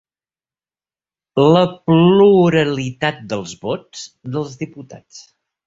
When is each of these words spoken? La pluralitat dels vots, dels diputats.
La 1.57 1.61
pluralitat 1.91 3.21
dels 3.35 3.55
vots, 3.69 4.09
dels 4.39 4.59
diputats. 4.67 5.25